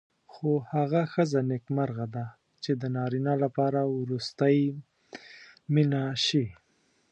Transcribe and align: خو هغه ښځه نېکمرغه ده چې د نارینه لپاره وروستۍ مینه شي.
خو 0.33 0.49
هغه 0.73 1.01
ښځه 1.13 1.39
نېکمرغه 1.51 2.05
ده 2.15 2.25
چې 2.63 2.71
د 2.81 2.83
نارینه 2.95 3.33
لپاره 3.43 3.79
وروستۍ 3.85 4.57
مینه 5.73 6.03
شي. 6.25 6.45